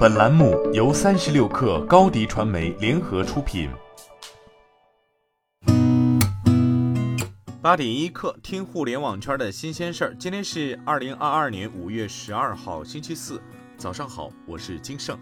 [0.00, 3.68] 本栏目由三十六氪高低传媒联合出品。
[7.60, 10.16] 八点一刻，听互联网圈的新鲜事儿。
[10.18, 13.42] 今天是二零二二年五月十二号，星期四，
[13.76, 15.18] 早上好，我是金盛。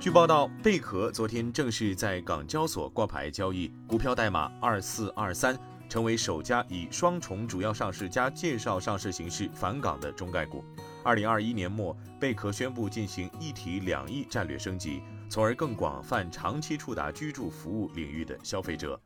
[0.00, 5.56] 据报道，贝壳昨天正式在港交所挂牌交易，股票代码二四二三，
[5.88, 10.64] 成为首家以双重主要上市加介绍上市形式返港的中概股。
[11.06, 19.00] 二零二一年末，贝壳宣布进行一体两翼战略升级，从而更广泛、长期触达居住服务领域的消费者。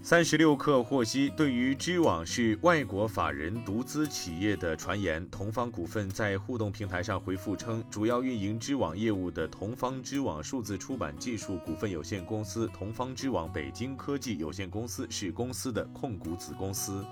[0.00, 17.04] 三十六氪获悉，对于知网是外国法人独资企业的传言，同方股份在互动平台上回复称，主要运营知网业务的同方知网数字出版技术股份有限公司、同方知网北京科技有限公司是公司的控股子公司。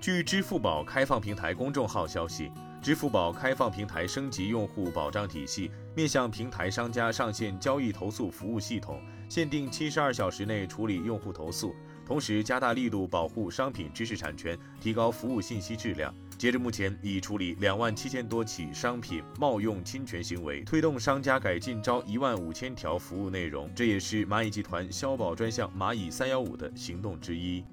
[0.00, 11.74] 据支付宝开放平台公众号消息，支付宝开放平台升级用户保障体系，面向平台商家上线交易投诉服务系统，限定七十二小时内处理用户投诉，
[12.06, 16.14] 同时加大力度保护商品知识产权，提高服务信息质量。
[16.38, 27.64] 截至目前，已处理两万七千多起商品冒用侵权行为，推动商家改进招一万五千条服务内容，这也是蚂蚁集团消保专项蚂蚁三幺五的行动之一。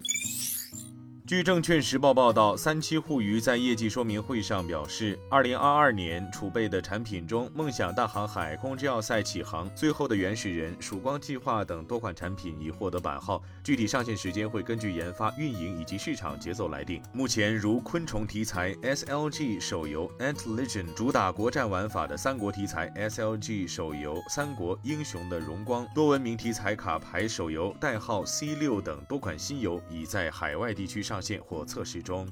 [1.27, 17.01] 据证券时报报道，三七互娱在业绩说明会上表示，二零二二年储备的产品中，梦想大航海、空之要塞启航、最后的原始人、曙光计划等多款产品已获得版号，具体上线时间会根据研发、运营以及市场节奏来定。
[17.11, 31.14] 目前，如昆虫题材 SLG 手游 Ant Legend 主打国战玩法的三国题材 SLG 手游三国英雄的荣光多文明题材卡牌手游代号 C 六等多款新游已在海外地区上。
[31.15, 32.27] 上线或测试中。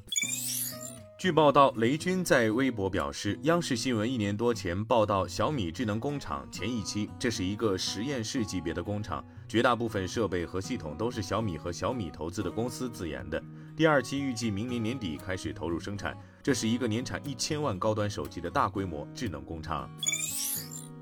[1.17, 13.41] 据报道，雷军在微博表示，央视新闻一年多前报道小米智能工厂前一期，这是一个实验室级别的工厂，绝大部分设备和系统都是小米和小米投资的公司自研的。
[13.73, 19.89] 第二期预计明年年底开始投入生产，这是一个年产一千万高端手机的大规模智能工厂。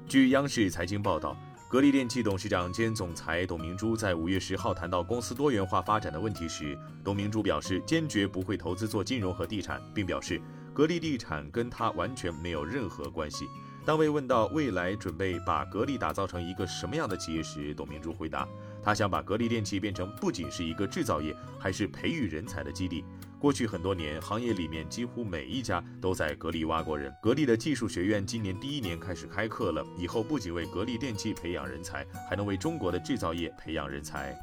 [0.08, 1.36] 据央视财经报道。
[1.72, 10.42] 格力电器董事长兼总裁董明珠在五月十号谈到公司多元化发展的问题时，董明珠表示坚决不会投资做金融和地产，并表示
[10.74, 13.48] 格力地产跟他完全没有任何关系。
[13.86, 18.46] 当被问到未来准备把格力打造成一个什么样的企业时，董明珠回答，
[18.84, 23.06] 他想把格力电器变成不仅是一个制造业，还是培育人才的基地。
[23.42, 27.12] 过去很多年，行业里面几乎每一家都在格力挖过人。
[27.24, 34.40] 格力的技术学院今年第一年开始开课了，以后不仅为格力电器培养人才，还能为中国的制造业培养人才。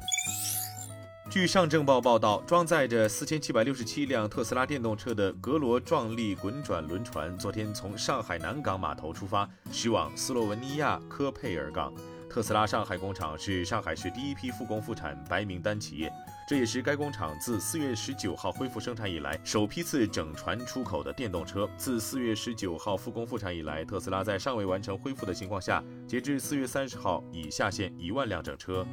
[1.31, 11.93] 据上证报报道，装载着四千七百六十七辆特斯拉电动车的格罗壮丽滚转轮船，昨天从上海南港码头出发，驶往斯洛文尼亚科佩尔港。
[12.29, 16.13] 特斯拉上海工厂是上海市第一批复工复产白名单企业。
[16.47, 21.67] 这也是该工厂自四月十九号恢复生产以来首批次整船出口的电动车。
[21.75, 28.85] 自四月十九号复工复产以来，特斯拉在尚未完成恢复的情况下，截至四月三十号已下线一万辆整车。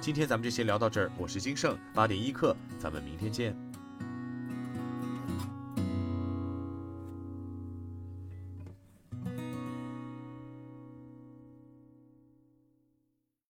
[0.00, 3.63] 今天咱们就先聊到这儿，我是金盛八点一刻，咱们明天见。